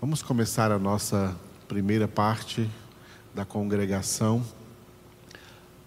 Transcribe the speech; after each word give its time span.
Vamos 0.00 0.22
começar 0.22 0.70
a 0.70 0.78
nossa 0.78 1.36
primeira 1.66 2.06
parte 2.06 2.70
da 3.34 3.44
congregação 3.44 4.44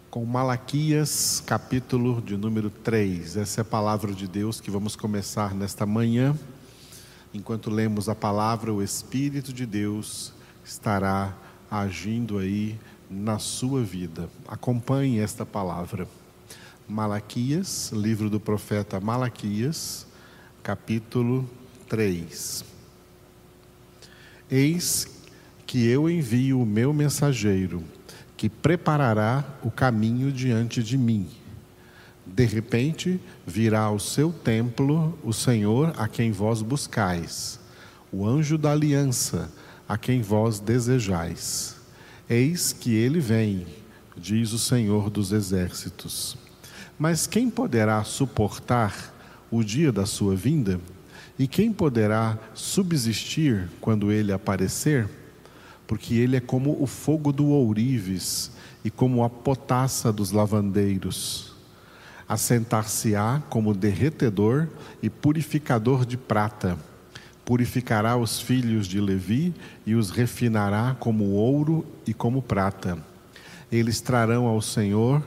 com 0.10 0.26
Malaquias, 0.26 1.42
capítulo 1.46 2.22
de 2.22 2.36
número 2.36 2.70
3. 2.70 3.38
Essa 3.38 3.62
é 3.62 3.64
a 3.64 3.66
palavra 3.66 4.12
de 4.12 4.28
Deus 4.28 4.60
que 4.60 4.70
vamos 4.70 4.98
começar 4.98 5.56
nesta 5.56 5.86
manhã. 5.86 6.38
Enquanto 7.34 7.70
lemos 7.70 8.10
a 8.10 8.14
palavra, 8.14 8.74
o 8.74 8.84
Espírito 8.84 9.54
de 9.54 9.66
Deus 9.66 10.34
estará 10.66 11.34
agindo 11.72 12.38
aí 12.38 12.78
na 13.10 13.40
sua 13.40 13.82
vida. 13.82 14.30
Acompanhe 14.46 15.20
esta 15.20 15.46
palavra. 15.46 16.06
Malaquias, 16.86 17.94
livro 17.94 18.30
do 18.30 18.42
profeta 18.42 19.00
Malaquias, 19.00 20.06
capítulo 20.62 21.50
3. 21.88 22.71
Eis 24.52 25.08
que 25.66 25.88
eu 25.88 26.10
envio 26.10 26.60
o 26.60 26.66
meu 26.66 26.92
mensageiro, 26.92 27.82
que 28.36 28.50
preparará 28.50 29.46
o 29.64 29.72
caminho 29.72 30.30
diante 30.30 30.84
de 30.84 30.98
mim. 30.98 31.30
De 32.26 32.44
repente 32.44 33.18
virá 33.48 33.84
ao 33.84 33.98
seu 33.98 34.34
templo 34.34 35.18
o 35.24 35.32
Senhor 35.32 35.94
a 35.98 36.06
quem 36.06 36.34
vós 36.34 36.62
buscais, 36.62 37.62
o 38.12 38.28
anjo 38.28 38.58
da 38.58 38.74
aliança 38.74 39.50
a 39.88 39.98
quem 39.98 40.22
vós 40.22 40.60
desejais. 40.60 41.78
Eis 42.30 42.74
que 42.74 42.94
ele 42.94 43.22
vem, 43.22 43.66
diz 44.18 44.52
o 44.52 44.60
Senhor 44.60 45.10
dos 45.10 45.32
exércitos. 45.32 46.38
Mas 47.00 47.26
quem 47.26 47.50
poderá 47.50 48.04
suportar 48.04 49.14
o 49.50 49.64
dia 49.64 49.94
da 49.94 50.06
sua 50.06 50.36
vinda? 50.36 50.78
E 51.42 51.48
quem 51.48 51.74
poderá 51.74 52.38
subsistir 52.54 53.68
quando 53.82 54.12
ele 54.12 54.32
aparecer? 54.32 55.10
Porque 55.88 56.14
ele 56.14 56.36
é 56.36 56.40
como 56.40 56.78
o 56.80 56.86
fogo 56.86 57.32
do 57.32 57.48
ourives 57.48 58.52
e 58.86 58.92
como 58.92 59.24
a 59.24 59.30
potassa 59.30 60.14
dos 60.14 60.32
lavandeiros. 60.32 61.56
Assentar-se-á 62.30 63.42
como 63.50 63.74
derretedor 63.74 64.68
e 65.02 65.10
purificador 65.10 66.06
de 66.06 66.16
prata. 66.16 66.78
Purificará 67.44 68.16
os 68.16 68.40
filhos 68.40 68.86
de 68.86 69.02
Levi 69.02 69.52
e 69.84 69.96
os 69.96 70.12
refinará 70.12 70.96
como 71.00 71.32
ouro 71.32 71.84
e 72.06 72.14
como 72.14 72.44
prata. 72.44 73.00
Eles 73.72 74.00
trarão 74.00 74.46
ao 74.46 74.62
Senhor 74.62 75.24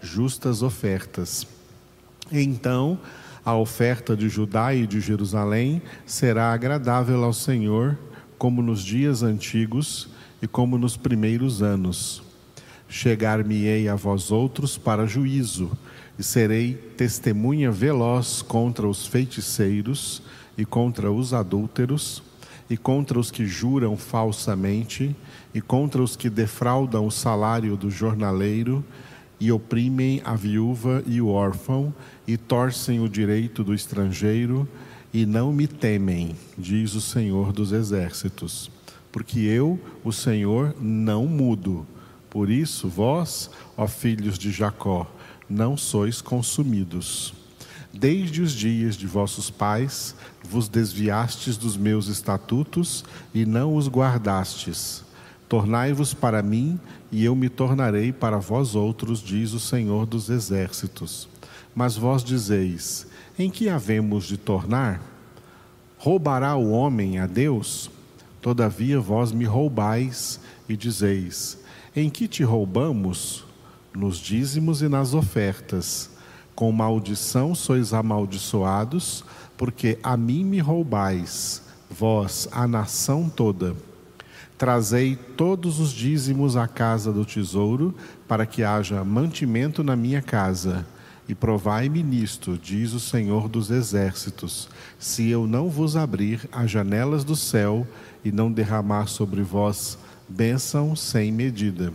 justas 0.00 0.62
ofertas. 0.62 1.44
Então, 2.30 3.00
a 3.46 3.54
oferta 3.54 4.16
de 4.16 4.28
Judá 4.28 4.74
e 4.74 4.88
de 4.88 5.00
Jerusalém 5.00 5.80
será 6.04 6.52
agradável 6.52 7.22
ao 7.22 7.32
Senhor, 7.32 7.96
como 8.36 8.60
nos 8.60 8.82
dias 8.82 9.22
antigos 9.22 10.08
e 10.42 10.48
como 10.48 10.76
nos 10.76 10.96
primeiros 10.96 11.62
anos. 11.62 12.24
Chegar-me-ei 12.88 13.88
a 13.88 13.94
vós 13.94 14.32
outros 14.32 14.76
para 14.76 15.06
juízo, 15.06 15.70
e 16.18 16.24
serei 16.24 16.74
testemunha 16.96 17.70
veloz 17.70 18.42
contra 18.42 18.88
os 18.88 19.06
feiticeiros 19.06 20.22
e 20.58 20.64
contra 20.64 21.12
os 21.12 21.32
adúlteros, 21.32 22.24
e 22.68 22.76
contra 22.76 23.16
os 23.16 23.30
que 23.30 23.46
juram 23.46 23.96
falsamente, 23.96 25.14
e 25.54 25.60
contra 25.60 26.02
os 26.02 26.16
que 26.16 26.28
defraudam 26.28 27.06
o 27.06 27.12
salário 27.12 27.76
do 27.76 27.92
jornaleiro, 27.92 28.84
e 29.38 29.52
oprimem 29.52 30.20
a 30.24 30.34
viúva 30.34 31.02
e 31.06 31.20
o 31.20 31.28
órfão, 31.28 31.94
e 32.26 32.36
torcem 32.36 33.00
o 33.00 33.08
direito 33.08 33.62
do 33.62 33.74
estrangeiro, 33.74 34.68
e 35.12 35.24
não 35.24 35.52
me 35.52 35.66
temem, 35.66 36.36
diz 36.58 36.94
o 36.94 37.00
Senhor 37.00 37.52
dos 37.52 37.72
Exércitos, 37.72 38.70
porque 39.10 39.40
eu, 39.40 39.80
o 40.04 40.12
Senhor, 40.12 40.74
não 40.80 41.26
mudo. 41.26 41.86
Por 42.28 42.50
isso, 42.50 42.88
vós, 42.88 43.50
ó 43.76 43.86
filhos 43.86 44.38
de 44.38 44.50
Jacó, 44.50 45.10
não 45.48 45.76
sois 45.76 46.20
consumidos. 46.20 47.32
Desde 47.92 48.42
os 48.42 48.52
dias 48.52 48.94
de 48.94 49.06
vossos 49.06 49.48
pais, 49.48 50.14
vos 50.42 50.68
desviastes 50.68 51.56
dos 51.56 51.78
meus 51.78 52.08
estatutos 52.08 53.04
e 53.32 53.46
não 53.46 53.74
os 53.74 53.88
guardastes. 53.88 55.02
Tornai-vos 55.48 56.12
para 56.12 56.42
mim, 56.42 56.78
e 57.10 57.24
eu 57.24 57.34
me 57.34 57.48
tornarei 57.48 58.12
para 58.12 58.38
vós 58.38 58.74
outros, 58.74 59.20
diz 59.20 59.52
o 59.52 59.60
Senhor 59.60 60.06
dos 60.06 60.28
Exércitos. 60.28 61.28
Mas 61.74 61.96
vós 61.96 62.24
dizeis: 62.24 63.06
Em 63.38 63.50
que 63.50 63.68
havemos 63.68 64.24
de 64.24 64.36
tornar? 64.36 65.02
Roubará 65.98 66.56
o 66.56 66.70
homem 66.70 67.18
a 67.18 67.26
Deus? 67.26 67.90
Todavia 68.40 69.00
vós 69.00 69.32
me 69.32 69.44
roubais 69.44 70.40
e 70.68 70.76
dizeis: 70.76 71.58
Em 71.94 72.10
que 72.10 72.28
te 72.28 72.42
roubamos? 72.42 73.44
Nos 73.94 74.18
dízimos 74.18 74.82
e 74.82 74.88
nas 74.88 75.14
ofertas. 75.14 76.10
Com 76.54 76.72
maldição 76.72 77.54
sois 77.54 77.92
amaldiçoados, 77.92 79.24
porque 79.56 79.98
a 80.02 80.16
mim 80.16 80.44
me 80.44 80.58
roubais, 80.58 81.62
vós, 81.90 82.48
a 82.50 82.66
nação 82.66 83.28
toda. 83.28 83.76
Trazei 84.58 85.16
todos 85.36 85.78
os 85.80 85.90
dízimos 85.90 86.56
à 86.56 86.66
casa 86.66 87.12
do 87.12 87.26
tesouro, 87.26 87.94
para 88.26 88.46
que 88.46 88.62
haja 88.62 89.04
mantimento 89.04 89.84
na 89.84 89.94
minha 89.94 90.22
casa. 90.22 90.86
E 91.28 91.34
provai-me 91.34 92.02
nisto, 92.02 92.56
diz 92.56 92.92
o 92.92 93.00
Senhor 93.00 93.48
dos 93.48 93.70
Exércitos, 93.70 94.68
se 94.98 95.28
eu 95.28 95.46
não 95.46 95.68
vos 95.68 95.96
abrir 95.96 96.48
as 96.52 96.70
janelas 96.70 97.24
do 97.24 97.34
céu 97.34 97.86
e 98.24 98.32
não 98.32 98.50
derramar 98.50 99.08
sobre 99.08 99.42
vós 99.42 99.98
bênção 100.28 100.96
sem 100.96 101.30
medida. 101.30 101.92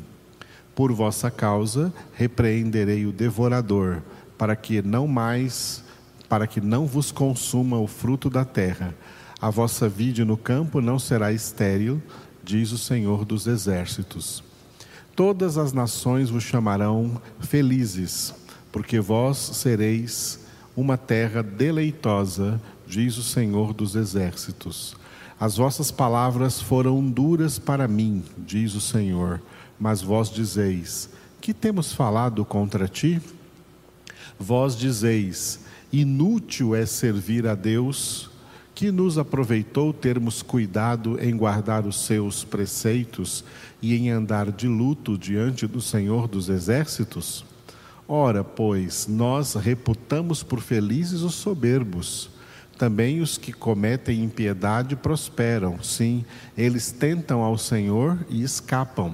Por 0.75 0.91
vossa 0.91 1.31
causa 1.31 1.93
repreenderei 2.13 3.05
o 3.05 3.11
devorador, 3.11 4.01
para 4.37 4.55
que 4.55 4.81
não 4.81 5.07
mais, 5.07 5.83
para 6.29 6.45
que 6.45 6.61
não 6.61 6.85
vos 6.85 7.11
consuma 7.11 7.79
o 7.79 7.87
fruto 7.87 8.29
da 8.29 8.45
terra. 8.45 8.93
A 9.41 9.49
vossa 9.49 9.89
vide 9.89 10.23
no 10.23 10.37
campo 10.37 10.81
não 10.81 10.99
será 10.99 11.31
estéril, 11.31 12.01
diz 12.43 12.71
o 12.71 12.77
Senhor 12.77 13.25
dos 13.25 13.47
Exércitos. 13.47 14.43
Todas 15.15 15.57
as 15.57 15.73
nações 15.73 16.29
vos 16.29 16.43
chamarão 16.43 17.21
felizes, 17.39 18.33
porque 18.71 18.99
vós 18.99 19.37
sereis 19.37 20.39
uma 20.75 20.97
terra 20.97 21.43
deleitosa, 21.43 22.61
diz 22.87 23.17
o 23.17 23.23
Senhor 23.23 23.73
dos 23.73 23.95
Exércitos. 23.95 24.95
As 25.39 25.57
vossas 25.57 25.91
palavras 25.91 26.61
foram 26.61 27.03
duras 27.03 27.59
para 27.59 27.87
mim, 27.87 28.23
diz 28.37 28.73
o 28.73 28.81
Senhor, 28.81 29.41
mas 29.79 30.01
vós 30.01 30.29
dizeis: 30.29 31.09
Que 31.41 31.53
temos 31.53 31.93
falado 31.93 32.45
contra 32.45 32.87
ti? 32.87 33.21
Vós 34.39 34.77
dizeis: 34.77 35.59
Inútil 35.91 36.73
é 36.73 36.85
servir 36.85 37.45
a 37.45 37.53
Deus 37.53 38.30
que 38.73 38.91
nos 38.91 39.17
aproveitou 39.17 39.93
termos 39.93 40.41
cuidado 40.41 41.17
em 41.21 41.35
guardar 41.35 41.85
os 41.85 42.05
seus 42.05 42.43
preceitos 42.43 43.43
e 43.81 43.95
em 43.95 44.09
andar 44.09 44.51
de 44.51 44.67
luto 44.67 45.17
diante 45.17 45.67
do 45.67 45.81
Senhor 45.81 46.27
dos 46.27 46.49
Exércitos? 46.49 47.45
Ora, 48.07 48.43
pois, 48.43 49.07
nós 49.07 49.55
reputamos 49.55 50.43
por 50.43 50.59
felizes 50.59 51.21
os 51.21 51.35
soberbos. 51.35 52.29
Também 52.77 53.21
os 53.21 53.37
que 53.37 53.53
cometem 53.53 54.23
impiedade 54.23 54.95
prosperam, 54.95 55.81
sim, 55.83 56.25
eles 56.57 56.91
tentam 56.91 57.41
ao 57.41 57.57
Senhor 57.57 58.17
e 58.27 58.41
escapam. 58.41 59.13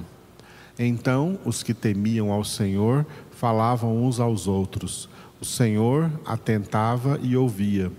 Então 0.80 1.38
os 1.44 1.64
que 1.64 1.74
temiam 1.74 2.32
ao 2.32 2.44
Senhor 2.44 3.06
falavam 3.32 4.04
uns 4.04 4.20
aos 4.20 4.48
outros. 4.48 5.10
O 5.42 5.46
Senhor 5.46 6.10
atentava 6.26 7.20
e 7.22 7.36
ouvia 7.36 7.92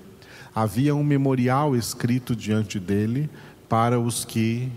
havia 0.55 0.95
um 0.95 1.05
memorial 1.05 1.77
escrito 1.77 2.35
diante 2.35 2.79
dele 2.79 3.29
para 3.69 4.01
os 4.01 4.25
que 4.25 4.71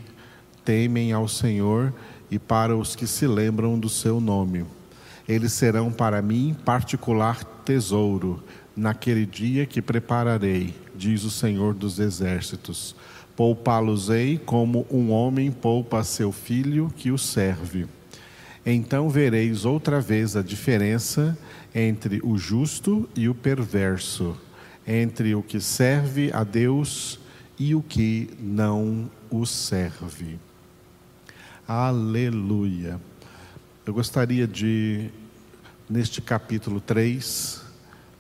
temem 0.64 1.12
ao 1.12 1.28
Senhor 1.28 1.94
e 2.30 2.38
para 2.38 2.76
os 2.76 2.96
que 2.96 3.08
se 3.08 3.26
lembram 3.28 3.80
do 3.80 3.90
seu 3.90 4.20
nome. 4.20 4.66
Eles 5.28 5.54
serão 5.54 5.92
para 5.92 6.22
mim 6.22 6.56
particular 6.66 7.44
tesouro 7.66 8.44
naquele 8.76 9.26
dia 9.26 9.66
que 9.66 9.82
prepararei, 9.82 10.74
diz 10.96 11.24
o 11.24 11.32
Senhor 11.32 11.74
dos 11.74 12.00
Exércitos. 12.00 12.96
Poupá-los-ei 13.36 14.38
como 14.38 14.86
um 14.92 15.12
homem 15.12 15.52
poupa 15.52 16.04
seu 16.04 16.32
filho 16.32 16.92
que 16.96 17.12
o 17.12 17.18
serve. 17.18 17.88
Então 18.66 19.10
vereis 19.10 19.66
outra 19.66 20.00
vez 20.00 20.36
a 20.36 20.42
diferença 20.42 21.38
entre 21.74 22.20
o 22.24 22.38
justo 22.38 23.10
e 23.16 23.28
o 23.28 23.34
perverso 23.34 24.38
entre 24.86 25.36
o 25.36 25.44
que 25.44 25.60
serve 25.60 26.32
a 26.34 26.44
Deus 26.44 27.20
e 27.58 27.76
o 27.76 27.82
que 27.82 28.30
não 28.40 29.10
o 29.30 29.46
serve. 29.46 30.40
Aleluia. 31.68 33.00
Eu 33.86 33.94
gostaria 33.94 34.48
de, 34.48 35.10
neste 35.90 36.22
capítulo 36.22 36.82
3, 36.82 37.62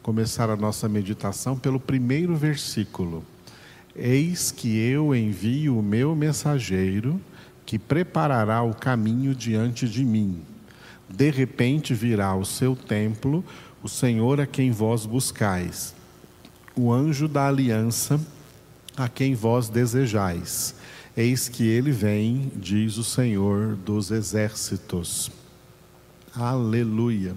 começar 0.01 0.49
a 0.49 0.55
nossa 0.55 0.87
meditação 0.87 1.57
pelo 1.57 1.79
primeiro 1.79 2.35
versículo. 2.35 3.23
Eis 3.95 4.51
que 4.51 4.77
eu 4.79 5.13
envio 5.13 5.77
o 5.77 5.83
meu 5.83 6.15
mensageiro, 6.15 7.19
que 7.65 7.77
preparará 7.77 8.63
o 8.63 8.73
caminho 8.73 9.35
diante 9.35 9.87
de 9.87 10.03
mim. 10.05 10.41
De 11.09 11.29
repente 11.29 11.93
virá 11.93 12.27
ao 12.27 12.45
seu 12.45 12.75
templo 12.75 13.43
o 13.83 13.89
Senhor 13.89 14.39
a 14.39 14.45
quem 14.45 14.71
vós 14.71 15.05
buscais, 15.05 15.93
o 16.75 16.91
anjo 16.91 17.27
da 17.27 17.47
aliança 17.47 18.19
a 18.95 19.07
quem 19.07 19.35
vós 19.35 19.69
desejais. 19.69 20.75
Eis 21.15 21.49
que 21.49 21.67
ele 21.67 21.91
vem, 21.91 22.51
diz 22.55 22.97
o 22.97 23.03
Senhor 23.03 23.75
dos 23.75 24.11
exércitos. 24.11 25.31
Aleluia. 26.33 27.35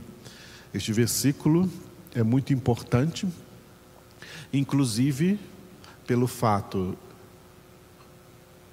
Este 0.72 0.92
versículo 0.92 1.70
é 2.14 2.22
muito 2.22 2.52
importante, 2.52 3.26
inclusive 4.52 5.38
pelo 6.06 6.26
fato 6.26 6.96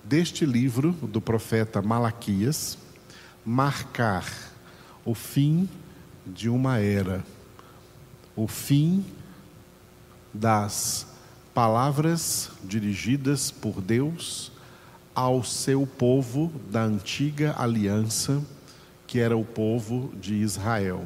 deste 0.03 0.45
livro 0.45 0.91
do 0.91 1.21
profeta 1.21 1.81
Malaquias 1.81 2.77
marcar 3.45 4.25
o 5.03 5.15
fim 5.15 5.67
de 6.25 6.49
uma 6.49 6.77
era, 6.77 7.23
o 8.35 8.47
fim 8.47 9.03
das 10.33 11.07
palavras 11.53 12.49
dirigidas 12.63 13.51
por 13.51 13.81
Deus 13.81 14.51
ao 15.13 15.43
seu 15.43 15.85
povo 15.85 16.51
da 16.69 16.83
antiga 16.83 17.53
aliança, 17.57 18.41
que 19.05 19.19
era 19.19 19.35
o 19.35 19.43
povo 19.43 20.13
de 20.19 20.35
Israel. 20.35 21.05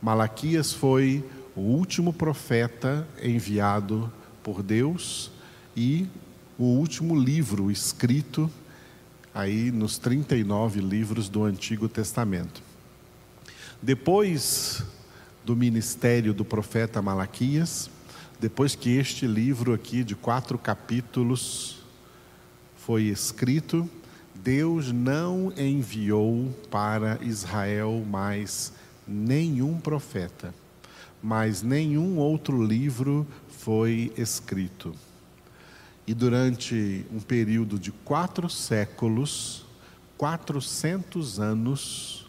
Malaquias 0.00 0.72
foi 0.72 1.24
o 1.54 1.60
último 1.60 2.12
profeta 2.12 3.08
enviado 3.22 4.12
por 4.42 4.62
Deus 4.62 5.30
e 5.74 6.06
o 6.58 6.64
último 6.64 7.18
livro 7.18 7.70
escrito 7.70 8.50
aí 9.34 9.70
nos 9.70 9.98
39 9.98 10.80
livros 10.80 11.28
do 11.28 11.44
Antigo 11.44 11.88
Testamento. 11.88 12.62
Depois 13.82 14.82
do 15.46 15.54
ministério 15.54 16.34
do 16.34 16.44
profeta 16.44 17.00
Malaquias, 17.00 17.88
depois 18.40 18.74
que 18.74 18.96
este 18.96 19.28
livro 19.28 19.72
aqui 19.72 20.02
de 20.02 20.16
quatro 20.16 20.58
capítulos 20.58 21.84
foi 22.76 23.04
escrito, 23.04 23.88
Deus 24.34 24.90
não 24.90 25.52
enviou 25.56 26.52
para 26.68 27.16
Israel 27.22 28.04
mais 28.10 28.72
nenhum 29.06 29.78
profeta, 29.78 30.52
mas 31.22 31.62
nenhum 31.62 32.16
outro 32.16 32.60
livro 32.60 33.24
foi 33.48 34.12
escrito. 34.18 34.96
E 36.08 36.12
durante 36.12 37.06
um 37.12 37.20
período 37.20 37.78
de 37.78 37.92
quatro 37.92 38.50
séculos, 38.50 39.64
400 40.18 41.38
anos, 41.38 42.28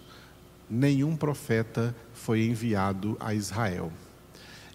nenhum 0.69 1.15
profeta 1.15 1.95
foi 2.27 2.43
enviado 2.43 3.17
a 3.21 3.33
Israel. 3.33 3.89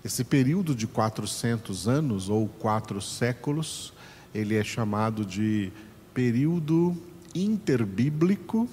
Esse 0.02 0.25
período 0.25 0.75
de 0.75 0.87
400 0.87 1.87
anos, 1.87 2.31
ou 2.31 2.49
quatro 2.49 2.99
séculos, 3.02 3.93
ele 4.34 4.54
é 4.54 4.64
chamado 4.64 5.22
de 5.22 5.70
período 6.14 6.96
interbíblico 7.34 8.66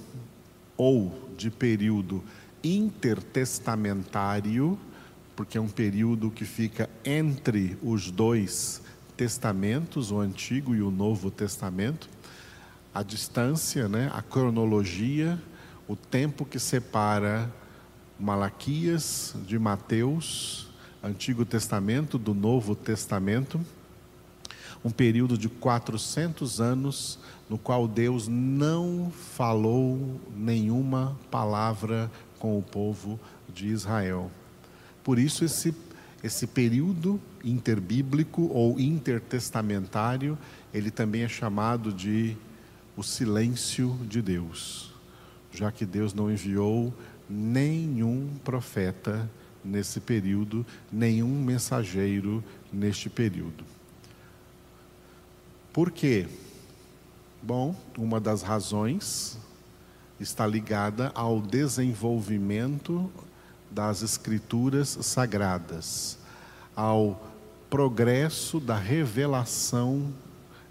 ou 0.78 1.30
de 1.36 1.50
período 1.50 2.24
intertestamentário 2.64 4.78
porque 5.36 5.58
é 5.58 5.60
um 5.60 5.68
período 5.68 6.30
que 6.30 6.46
fica 6.46 6.88
entre 7.04 7.76
os 7.82 8.10
dois 8.10 8.80
testamentos, 9.14 10.10
o 10.10 10.18
Antigo 10.18 10.74
e 10.74 10.80
o 10.80 10.90
Novo 10.90 11.30
Testamento. 11.30 12.08
A 12.94 13.02
distância, 13.02 13.88
né, 13.88 14.10
a 14.14 14.22
cronologia, 14.22 15.38
o 15.86 15.94
tempo 15.94 16.46
que 16.46 16.58
separa 16.58 17.59
Malaquias 18.20 19.34
de 19.46 19.58
Mateus, 19.58 20.68
Antigo 21.02 21.46
Testamento 21.46 22.18
do 22.18 22.34
Novo 22.34 22.74
Testamento, 22.76 23.58
um 24.84 24.90
período 24.90 25.38
de 25.38 25.48
400 25.48 26.60
anos 26.60 27.18
no 27.48 27.56
qual 27.56 27.88
Deus 27.88 28.28
não 28.28 29.10
falou 29.10 30.20
nenhuma 30.36 31.16
palavra 31.30 32.10
com 32.38 32.58
o 32.58 32.62
povo 32.62 33.18
de 33.52 33.68
Israel. 33.68 34.30
Por 35.02 35.18
isso, 35.18 35.42
esse, 35.42 35.74
esse 36.22 36.46
período 36.46 37.18
interbíblico 37.42 38.50
ou 38.52 38.78
intertestamentário, 38.78 40.36
ele 40.74 40.90
também 40.90 41.22
é 41.22 41.28
chamado 41.28 41.90
de 41.90 42.36
o 42.94 43.02
silêncio 43.02 43.98
de 44.06 44.20
Deus, 44.20 44.92
já 45.50 45.72
que 45.72 45.86
Deus 45.86 46.12
não 46.12 46.30
enviou 46.30 46.92
nenhum 47.30 48.28
profeta 48.44 49.30
nesse 49.64 50.00
período, 50.00 50.66
nenhum 50.90 51.40
mensageiro 51.42 52.42
neste 52.72 53.08
período. 53.08 53.64
Por 55.72 55.92
quê? 55.92 56.26
Bom, 57.40 57.74
uma 57.96 58.20
das 58.20 58.42
razões 58.42 59.38
está 60.18 60.46
ligada 60.46 61.12
ao 61.14 61.40
desenvolvimento 61.40 63.10
das 63.70 64.02
Escrituras 64.02 64.98
Sagradas, 65.00 66.18
ao 66.74 67.30
progresso 67.70 68.58
da 68.58 68.76
revelação 68.76 70.12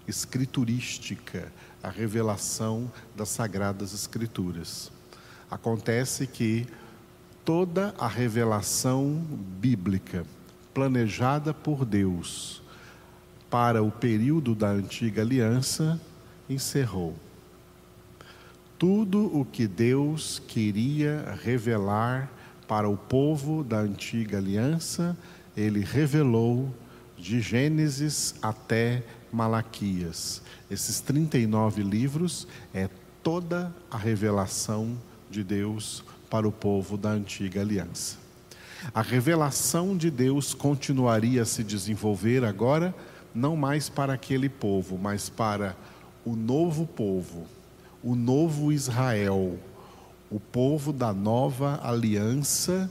escriturística, 0.08 1.52
a 1.82 1.90
revelação 1.90 2.92
das 3.16 3.30
Sagradas 3.30 3.94
Escrituras. 3.94 4.92
Acontece 5.50 6.28
que 6.28 6.68
toda 7.44 7.94
a 7.98 8.08
revelação 8.08 9.16
bíblica 9.60 10.26
planejada 10.74 11.54
por 11.54 11.84
Deus 11.86 12.62
para 13.50 13.82
o 13.82 13.90
período 13.90 14.54
da 14.54 14.70
antiga 14.70 15.24
aliança 15.24 16.00
encerrou. 16.48 17.16
Tudo 18.78 19.36
o 19.36 19.44
que 19.44 19.68
Deus 19.68 20.42
queria 20.48 21.38
revelar 21.44 22.30
para 22.68 22.88
o 22.88 22.96
povo 22.96 23.64
da 23.64 23.80
antiga 23.80 24.38
aliança, 24.38 25.18
ele 25.58 25.80
revelou 25.80 26.74
de 27.18 27.42
Gênesis 27.42 28.36
até 28.42 29.04
Malaquias. 29.32 30.42
Esses 30.70 31.02
39 31.02 31.82
livros 31.82 32.48
é 32.74 32.88
toda 33.24 33.76
a 33.90 33.98
revelação 33.98 34.96
de 35.30 35.44
Deus 35.44 36.04
para 36.30 36.48
o 36.48 36.52
povo 36.52 36.98
da 36.98 37.10
antiga 37.10 37.62
aliança. 37.62 38.18
A 38.94 39.02
revelação 39.02 39.98
de 39.98 40.10
Deus 40.10 40.54
continuaria 40.54 41.42
a 41.42 41.46
se 41.46 41.64
desenvolver 41.64 42.46
agora, 42.46 42.96
não 43.36 43.56
mais 43.56 43.90
para 43.90 44.14
aquele 44.14 44.48
povo, 44.48 44.98
mas 44.98 45.30
para 45.30 45.76
o 46.26 46.36
novo 46.36 46.86
povo, 46.86 47.46
o 48.04 48.16
novo 48.16 48.72
Israel, 48.72 49.58
o 50.32 50.40
povo 50.40 50.94
da 50.94 51.14
nova 51.14 51.80
aliança, 51.84 52.90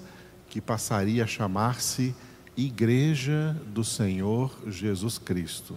que 0.49 0.61
passaria 0.61 1.25
a 1.25 1.27
chamar-se 1.27 2.15
Igreja 2.57 3.57
do 3.67 3.85
Senhor 3.85 4.53
Jesus 4.67 5.17
Cristo. 5.17 5.77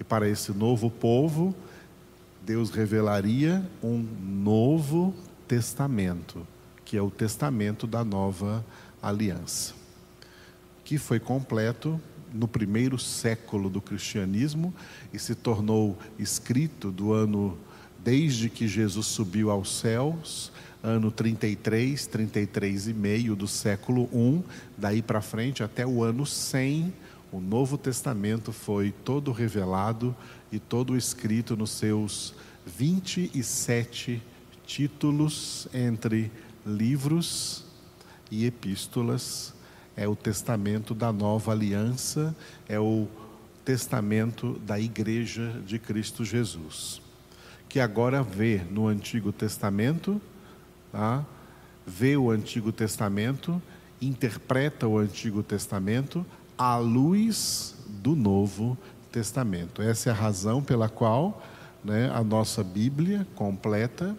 E 0.00 0.04
para 0.04 0.28
esse 0.28 0.52
novo 0.52 0.90
povo, 0.90 1.54
Deus 2.44 2.70
revelaria 2.70 3.62
um 3.82 3.98
novo 4.22 5.14
testamento, 5.48 6.46
que 6.84 6.96
é 6.96 7.02
o 7.02 7.10
testamento 7.10 7.86
da 7.86 8.04
nova 8.04 8.64
aliança, 9.02 9.74
que 10.84 10.98
foi 10.98 11.18
completo 11.18 12.00
no 12.32 12.46
primeiro 12.46 12.98
século 12.98 13.70
do 13.70 13.80
cristianismo 13.80 14.74
e 15.12 15.18
se 15.18 15.34
tornou 15.34 15.98
escrito 16.18 16.90
do 16.90 17.12
ano 17.12 17.56
desde 17.98 18.50
que 18.50 18.68
Jesus 18.68 19.06
subiu 19.06 19.50
aos 19.50 19.78
céus 19.78 20.52
ano 20.82 21.10
33, 21.10 22.06
33 22.06 22.88
e 22.88 22.94
meio 22.94 23.34
do 23.34 23.48
século 23.48 24.08
I, 24.12 24.44
daí 24.76 25.02
para 25.02 25.20
frente 25.20 25.62
até 25.62 25.86
o 25.86 26.02
ano 26.04 26.24
100, 26.24 26.92
o 27.32 27.40
Novo 27.40 27.76
Testamento 27.76 28.52
foi 28.52 28.92
todo 29.04 29.32
revelado 29.32 30.14
e 30.52 30.58
todo 30.58 30.96
escrito 30.96 31.56
nos 31.56 31.70
seus 31.70 32.34
27 32.64 34.22
títulos 34.68 35.66
entre 35.72 36.30
livros 36.64 37.64
e 38.30 38.44
epístolas. 38.44 39.54
É 39.96 40.06
o 40.06 40.14
testamento 40.14 40.94
da 40.94 41.12
nova 41.12 41.50
aliança, 41.50 42.36
é 42.68 42.78
o 42.78 43.08
testamento 43.64 44.52
da 44.60 44.78
igreja 44.78 45.60
de 45.66 45.78
Cristo 45.78 46.24
Jesus, 46.24 47.02
que 47.68 47.80
agora 47.80 48.22
vê 48.22 48.62
no 48.70 48.86
Antigo 48.86 49.32
Testamento 49.32 50.20
tá? 50.92 51.24
vê 51.86 52.16
o 52.16 52.30
Antigo 52.30 52.70
Testamento, 52.70 53.60
interpreta 54.00 54.86
o 54.86 54.98
Antigo 54.98 55.42
Testamento 55.42 56.24
à 56.56 56.76
luz 56.76 57.74
do 57.88 58.14
Novo 58.14 58.76
Testamento. 59.10 59.80
Essa 59.82 60.10
é 60.10 60.12
a 60.12 60.16
razão 60.16 60.62
pela 60.62 60.88
qual 60.88 61.42
né, 61.84 62.10
a 62.12 62.22
nossa 62.22 62.62
Bíblia 62.62 63.26
completa, 63.34 64.16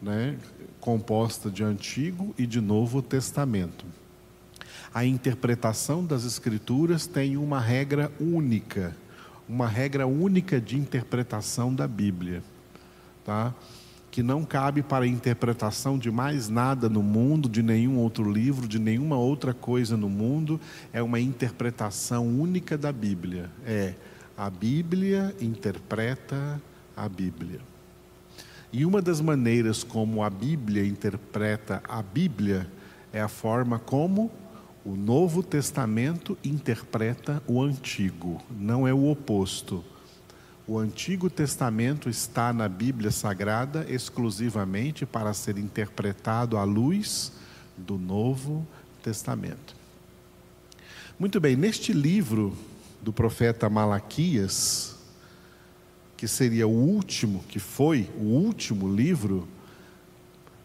né, 0.00 0.36
composta 0.80 1.50
de 1.50 1.62
Antigo 1.62 2.34
e 2.38 2.46
de 2.46 2.60
Novo 2.60 3.02
Testamento. 3.02 3.84
A 4.92 5.04
interpretação 5.04 6.04
das 6.04 6.24
Escrituras 6.24 7.06
tem 7.06 7.36
uma 7.36 7.60
regra 7.60 8.10
única, 8.20 8.96
uma 9.48 9.68
regra 9.68 10.06
única 10.06 10.60
de 10.60 10.76
interpretação 10.76 11.74
da 11.74 11.86
Bíblia, 11.86 12.42
tá? 13.24 13.54
que 14.10 14.22
não 14.22 14.44
cabe 14.44 14.82
para 14.82 15.04
a 15.04 15.08
interpretação 15.08 15.96
de 15.96 16.10
mais 16.10 16.48
nada 16.48 16.88
no 16.88 17.02
mundo, 17.02 17.48
de 17.48 17.62
nenhum 17.62 17.98
outro 17.98 18.30
livro, 18.30 18.66
de 18.66 18.78
nenhuma 18.78 19.16
outra 19.16 19.54
coisa 19.54 19.96
no 19.96 20.08
mundo, 20.08 20.60
é 20.92 21.00
uma 21.00 21.20
interpretação 21.20 22.26
única 22.26 22.76
da 22.76 22.90
Bíblia. 22.90 23.48
É 23.64 23.94
a 24.36 24.50
Bíblia 24.50 25.34
interpreta 25.40 26.60
a 26.96 27.08
Bíblia. 27.08 27.69
E 28.72 28.84
uma 28.84 29.02
das 29.02 29.20
maneiras 29.20 29.82
como 29.82 30.22
a 30.22 30.30
Bíblia 30.30 30.84
interpreta 30.84 31.82
a 31.88 32.00
Bíblia 32.02 32.70
é 33.12 33.20
a 33.20 33.28
forma 33.28 33.78
como 33.78 34.30
o 34.84 34.94
Novo 34.94 35.42
Testamento 35.42 36.38
interpreta 36.44 37.42
o 37.46 37.60
Antigo, 37.60 38.40
não 38.50 38.86
é 38.86 38.94
o 38.94 39.10
oposto. 39.10 39.84
O 40.66 40.78
Antigo 40.78 41.28
Testamento 41.28 42.08
está 42.08 42.52
na 42.52 42.68
Bíblia 42.68 43.10
Sagrada 43.10 43.84
exclusivamente 43.88 45.04
para 45.04 45.34
ser 45.34 45.58
interpretado 45.58 46.56
à 46.56 46.62
luz 46.62 47.32
do 47.76 47.98
Novo 47.98 48.64
Testamento. 49.02 49.74
Muito 51.18 51.40
bem, 51.40 51.56
neste 51.56 51.92
livro 51.92 52.56
do 53.02 53.12
profeta 53.12 53.68
Malaquias, 53.68 54.96
que 56.20 56.28
seria 56.28 56.68
o 56.68 56.70
último, 56.70 57.42
que 57.48 57.58
foi 57.58 58.06
o 58.18 58.24
último 58.24 58.94
livro 58.94 59.48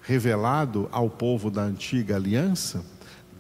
revelado 0.02 0.90
ao 0.92 1.10
povo 1.10 1.50
da 1.50 1.62
antiga 1.62 2.18
aliança, 2.18 2.84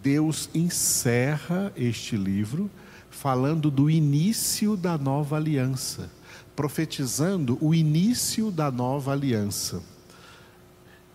Deus 0.01 0.49
encerra 0.55 1.73
este 1.75 2.15
livro 2.15 2.71
falando 3.09 3.69
do 3.69 3.89
início 3.89 4.77
da 4.77 4.97
nova 4.97 5.35
aliança 5.35 6.09
profetizando 6.55 7.57
o 7.59 7.75
início 7.75 8.49
da 8.49 8.71
nova 8.71 9.11
aliança. 9.11 9.83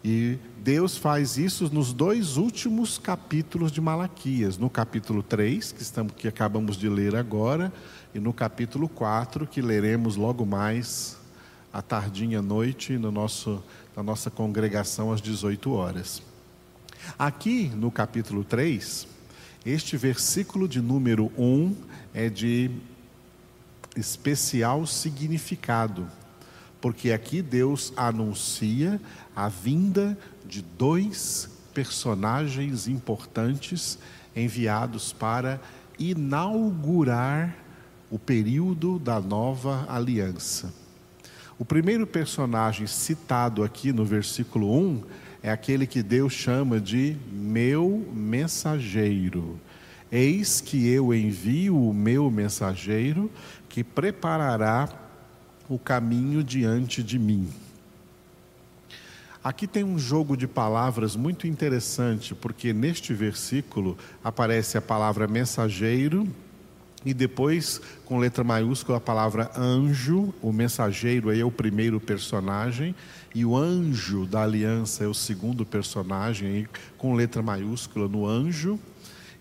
E 0.04 0.38
Deus 0.62 0.97
faz 0.97 1.37
isso 1.37 1.71
nos 1.73 1.92
dois 1.92 2.37
últimos 2.37 2.99
capítulos 2.99 3.73
de 3.73 3.80
Malaquias, 3.80 4.57
no 4.57 4.71
capítulo 4.71 5.23
3, 5.23 5.73
que, 5.73 5.83
estamos, 5.83 6.12
que 6.14 6.28
acabamos 6.28 6.76
de 6.76 6.88
ler 6.88 7.16
agora, 7.16 7.73
e 8.14 8.19
no 8.19 8.33
capítulo 8.33 8.88
4, 8.88 9.47
que 9.47 9.62
leremos 9.62 10.17
logo 10.17 10.45
mais 10.45 11.17
à 11.73 11.81
tardinha 11.81 12.43
noite 12.43 12.99
no 12.99 13.12
nosso, 13.12 13.62
na 13.97 14.02
nossa 14.02 14.31
congregação 14.31 15.12
às 15.12 15.21
18 15.21 15.71
horas. 15.73 16.23
Aqui 17.19 17.69
no 17.69 17.90
capítulo 17.90 18.43
3, 18.43 19.07
este 19.64 19.97
versículo 19.97 20.67
de 20.67 20.81
número 20.81 21.31
1 21.38 21.76
é 22.12 22.29
de 22.29 22.71
especial 23.97 24.87
significado, 24.87 26.09
porque 26.81 27.12
aqui 27.12 27.43
Deus 27.43 27.93
anuncia 27.97 29.00
a 29.37 29.49
vinda 29.49 30.19
de 30.45 30.62
dois 30.62 31.49
personagens 31.73 32.88
importantes 32.88 33.99
enviados 34.35 35.12
para 35.12 35.61
inaugurar 35.99 37.69
o 38.11 38.19
período 38.19 38.99
da 38.99 39.21
nova 39.21 39.87
aliança. 39.88 40.73
O 41.59 41.64
primeiro 41.64 42.07
personagem 42.07 42.87
citado 42.87 43.62
aqui 43.62 43.93
no 43.93 44.05
versículo 44.05 44.76
1 44.76 45.02
é 45.43 45.50
aquele 45.50 45.87
que 45.87 46.02
Deus 46.02 46.33
chama 46.33 46.81
de 46.81 47.17
meu 47.31 48.11
mensageiro. 48.12 49.61
Eis 50.11 50.61
que 50.61 50.88
eu 50.88 51.14
envio 51.14 51.76
o 51.76 51.95
meu 51.95 52.31
mensageiro 52.31 53.31
que 53.69 53.85
preparará 53.85 54.88
o 55.69 55.79
caminho 55.79 56.43
diante 56.43 57.02
de 57.02 57.19
mim. 57.19 57.49
Aqui 59.43 59.67
tem 59.67 59.85
um 59.85 59.99
jogo 59.99 60.37
de 60.37 60.47
palavras 60.47 61.14
muito 61.17 61.47
interessante, 61.47 62.35
porque 62.35 62.73
neste 62.73 63.14
versículo 63.14 63.97
aparece 64.23 64.76
a 64.76 64.83
palavra 64.83 65.26
mensageiro 65.26 66.29
e 67.04 67.14
depois, 67.14 67.80
com 68.04 68.19
letra 68.19 68.45
maiúscula, 68.45 68.99
a 68.99 69.00
palavra 69.00 69.50
anjo. 69.57 70.35
O 70.42 70.52
mensageiro 70.52 71.35
é 71.35 71.42
o 71.45 71.50
primeiro 71.50 71.99
personagem 71.99 72.95
e 73.35 73.45
o 73.45 73.57
anjo 73.57 74.26
da 74.26 74.42
aliança 74.42 75.04
é 75.04 75.07
o 75.07 75.14
segundo 75.14 75.64
personagem, 75.64 76.69
com 76.99 77.14
letra 77.14 77.42
maiúscula 77.42 78.07
no 78.07 78.26
anjo. 78.26 78.78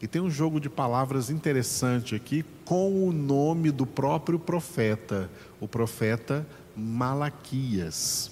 E 0.01 0.07
tem 0.07 0.21
um 0.21 0.29
jogo 0.29 0.61
de 0.61 0.69
palavras 0.69 1.29
interessante 1.29 2.15
aqui 2.15 2.45
com 2.63 3.05
o 3.05 3.11
nome 3.11 3.71
do 3.71 3.85
próprio 3.85 4.39
profeta, 4.39 5.29
o 5.59 5.67
profeta 5.67 6.47
Malaquias. 6.73 8.31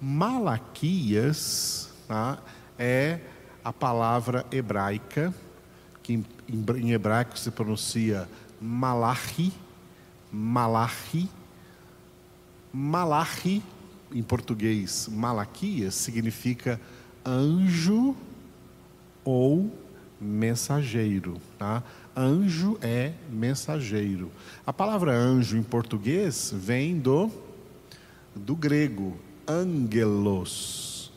Malaquias 0.00 1.90
tá, 2.08 2.38
é 2.76 3.20
a 3.62 3.72
palavra 3.72 4.44
hebraica, 4.50 5.32
que 6.18 6.78
em 6.78 6.92
hebraico 6.92 7.38
se 7.38 7.50
pronuncia 7.50 8.28
Malachi, 8.60 9.52
Malachi. 10.32 11.28
Malachi, 12.72 13.62
em 14.12 14.22
português, 14.22 15.08
Malaquias, 15.10 15.94
significa 15.94 16.80
anjo 17.26 18.14
ou 19.24 19.74
mensageiro, 20.20 21.40
tá? 21.58 21.82
Anjo 22.16 22.78
é 22.80 23.12
mensageiro. 23.30 24.30
A 24.66 24.72
palavra 24.72 25.12
anjo 25.12 25.56
em 25.56 25.62
português 25.62 26.52
vem 26.54 26.98
do 26.98 27.30
do 28.34 28.54
grego 28.54 29.16
angelos. 29.46 31.12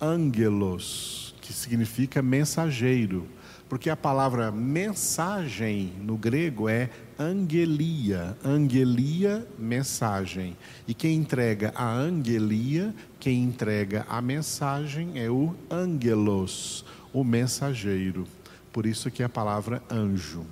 Angelos, 0.00 1.34
que 1.40 1.52
significa 1.52 2.22
mensageiro, 2.22 3.26
porque 3.68 3.90
a 3.90 3.96
palavra 3.96 4.50
mensagem 4.50 5.92
no 6.00 6.16
grego 6.16 6.68
é 6.68 6.88
angelia, 7.18 8.36
angelia, 8.44 9.46
mensagem. 9.58 10.56
E 10.86 10.94
quem 10.94 11.16
entrega 11.16 11.72
a 11.74 11.92
angelia, 11.92 12.94
quem 13.20 13.42
entrega 13.42 14.06
a 14.08 14.22
mensagem 14.22 15.12
é 15.20 15.28
o 15.28 15.54
angelos, 15.70 16.84
o 17.12 17.22
mensageiro. 17.22 18.26
Por 18.72 18.86
isso 18.86 19.10
que 19.10 19.22
é 19.22 19.26
a 19.26 19.30
palavra 19.30 19.82
anjo. 19.90 20.46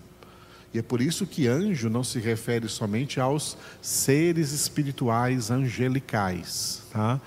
E 0.75 0.79
é 0.79 0.83
por 0.83 1.01
isso 1.01 1.27
que 1.27 1.47
anjo 1.47 1.89
não 1.89 2.05
se 2.05 2.19
refere 2.19 2.69
somente 2.69 3.19
aos 3.19 3.57
seres 3.81 4.53
espirituais 4.53 5.51
angelicais, 5.51 6.83
tá? 6.93 7.19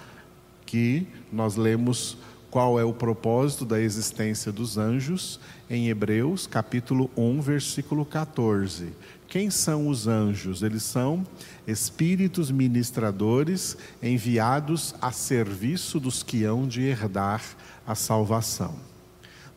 Que 0.67 1.07
nós 1.31 1.55
lemos 1.55 2.15
qual 2.51 2.79
é 2.79 2.83
o 2.83 2.93
propósito 2.93 3.65
da 3.65 3.79
existência 3.79 4.51
dos 4.51 4.77
anjos 4.77 5.39
em 5.69 5.87
Hebreus, 5.87 6.47
capítulo 6.47 7.11
1, 7.15 7.41
versículo 7.41 8.03
14. 8.03 8.89
Quem 9.27 9.51
são 9.51 9.87
os 9.87 10.07
anjos? 10.07 10.63
Eles 10.63 10.81
são 10.81 11.25
espíritos 11.67 12.49
ministradores 12.49 13.77
enviados 14.01 14.95
a 14.99 15.11
serviço 15.11 15.99
dos 15.99 16.23
que 16.23 16.43
hão 16.43 16.67
de 16.67 16.81
herdar 16.81 17.43
a 17.85 17.93
salvação. 17.93 18.75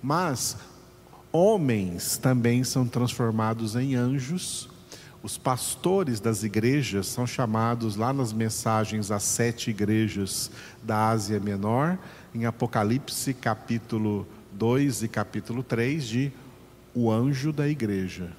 Mas 0.03 0.57
Homens 1.35 2.19
também 2.19 2.63
são 2.63 2.87
transformados 2.87 3.75
em 3.75 3.95
anjos. 3.95 4.69
Os 5.23 5.39
pastores 5.39 6.21
das 6.21 6.43
igrejas 6.43 7.07
são 7.07 7.27
chamados 7.27 7.97
lá 7.97 8.13
nas 8.13 8.35
mensagens 8.35 9.11
às 9.11 9.23
sete 9.23 9.71
igrejas 9.71 10.51
da 10.83 11.09
Ásia 11.09 11.41
Menor, 11.41 11.97
em 12.35 12.45
Apocalipse 12.45 13.33
capítulo 13.33 14.27
2 14.55 15.03
e 15.03 15.09
capítulo 15.09 15.63
3, 15.63 16.05
de 16.05 16.33
o 16.95 17.11
anjo 17.11 17.53
da 17.53 17.69
igreja. 17.69 18.31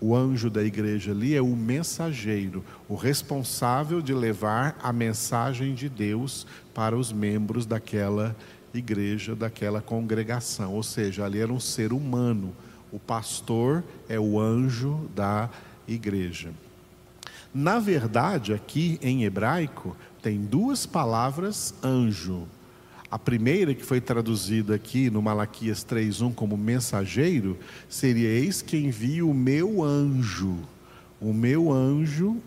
O 0.00 0.16
anjo 0.16 0.50
da 0.50 0.64
igreja 0.64 1.12
ali 1.12 1.34
é 1.34 1.40
o 1.40 1.54
mensageiro, 1.54 2.64
o 2.88 2.96
responsável 2.96 4.02
de 4.02 4.12
levar 4.12 4.76
a 4.82 4.92
mensagem 4.92 5.74
de 5.74 5.88
Deus 5.88 6.46
para 6.74 6.96
os 6.96 7.12
membros 7.12 7.64
daquela 7.64 8.34
igreja 8.74 9.34
daquela 9.34 9.80
congregação, 9.80 10.72
ou 10.72 10.82
seja, 10.82 11.24
ali 11.24 11.38
era 11.38 11.52
um 11.52 11.60
ser 11.60 11.92
humano. 11.92 12.54
O 12.90 12.98
pastor 12.98 13.84
é 14.08 14.18
o 14.18 14.40
anjo 14.40 15.08
da 15.14 15.48
igreja. 15.86 16.50
Na 17.54 17.78
verdade, 17.78 18.52
aqui 18.52 18.98
em 19.02 19.24
hebraico, 19.24 19.96
tem 20.22 20.40
duas 20.40 20.86
palavras 20.86 21.74
anjo. 21.82 22.46
A 23.12 23.18
primeira, 23.18 23.74
que 23.74 23.84
foi 23.84 24.00
traduzida 24.00 24.74
aqui 24.74 25.10
no 25.10 25.20
Malaquias 25.20 25.84
3:1 25.84 26.32
como 26.32 26.56
mensageiro, 26.56 27.58
seria: 27.86 28.26
Eis 28.26 28.62
que 28.62 28.74
envio 28.74 29.28
o 29.28 29.34
meu 29.34 29.84
anjo, 29.84 30.56
o 31.20 31.30
meu 31.30 31.70
anjo, 31.70 32.38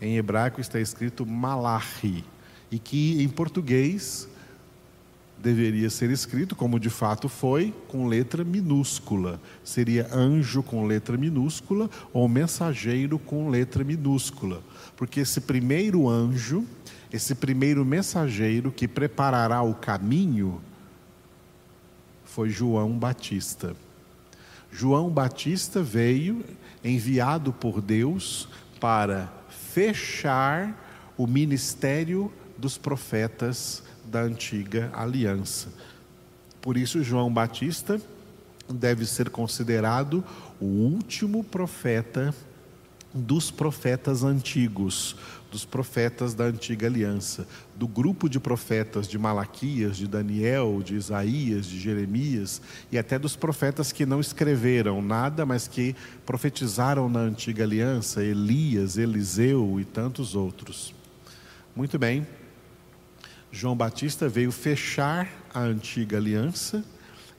em 0.00 0.16
hebraico 0.18 0.60
está 0.60 0.78
escrito 0.78 1.26
malachi, 1.26 2.24
e 2.70 2.78
que 2.78 3.20
em 3.20 3.28
português 3.28 4.28
deveria 5.42 5.90
ser 5.90 6.08
escrito, 6.08 6.54
como 6.54 6.78
de 6.78 6.88
fato 6.88 7.28
foi, 7.28 7.74
com 7.88 8.06
letra 8.06 8.44
minúscula. 8.44 9.40
Seria 9.64 10.08
anjo 10.14 10.62
com 10.62 10.86
letra 10.86 11.16
minúscula 11.16 11.90
ou 12.12 12.28
mensageiro 12.28 13.18
com 13.18 13.50
letra 13.50 13.82
minúscula. 13.82 14.62
Porque 14.96 15.18
esse 15.18 15.40
primeiro 15.40 16.08
anjo, 16.08 16.64
esse 17.12 17.34
primeiro 17.34 17.84
mensageiro 17.84 18.72
que 18.72 18.88
preparará 18.88 19.62
o 19.62 19.74
caminho, 19.74 20.60
foi 22.24 22.48
João 22.48 22.98
Batista. 22.98 23.76
João 24.70 25.10
Batista 25.10 25.82
veio 25.82 26.42
enviado 26.82 27.52
por 27.52 27.82
Deus 27.82 28.48
para 28.80 29.30
fechar 29.50 31.12
o 31.16 31.26
ministério 31.26 32.32
dos 32.56 32.78
profetas 32.78 33.82
da 34.04 34.22
antiga 34.22 34.90
aliança. 34.94 35.68
Por 36.62 36.78
isso, 36.78 37.02
João 37.02 37.32
Batista 37.32 38.00
deve 38.68 39.04
ser 39.04 39.28
considerado 39.28 40.24
o 40.58 40.64
último 40.64 41.44
profeta 41.44 42.34
dos 43.12 43.50
profetas 43.50 44.24
antigos, 44.24 45.16
dos 45.52 45.66
profetas 45.66 46.32
da 46.32 46.44
antiga 46.44 46.86
aliança, 46.86 47.46
do 47.76 47.86
grupo 47.86 48.26
de 48.26 48.40
profetas 48.40 49.06
de 49.06 49.18
Malaquias, 49.18 49.98
de 49.98 50.08
Daniel, 50.08 50.80
de 50.82 50.94
Isaías, 50.94 51.66
de 51.66 51.78
Jeremias 51.78 52.62
e 52.90 52.96
até 52.96 53.18
dos 53.18 53.36
profetas 53.36 53.92
que 53.92 54.06
não 54.06 54.18
escreveram 54.18 55.02
nada, 55.02 55.44
mas 55.44 55.68
que 55.68 55.94
profetizaram 56.24 57.06
na 57.06 57.20
antiga 57.20 57.64
aliança, 57.64 58.24
Elias, 58.24 58.96
Eliseu 58.96 59.78
e 59.78 59.84
tantos 59.84 60.34
outros. 60.34 60.94
Muito 61.76 61.98
bem. 61.98 62.26
João 63.50 63.76
Batista 63.76 64.30
veio 64.30 64.50
fechar 64.50 65.28
a 65.52 65.60
antiga 65.60 66.16
aliança 66.16 66.82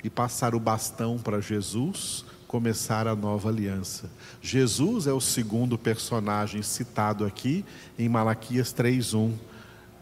e 0.03 0.10
passar 0.10 0.53
o 0.53 0.60
bastão 0.60 1.17
para 1.17 1.41
Jesus 1.41 2.24
começar 2.53 3.07
a 3.07 3.15
nova 3.15 3.50
aliança. 3.50 4.07
Jesus 4.39 5.07
é 5.07 5.12
o 5.12 5.19
segundo 5.19 5.75
personagem 5.75 6.62
citado 6.62 7.25
aqui 7.25 7.65
em 7.98 8.07
Malaquias 8.07 8.72
3:1. 8.72 9.33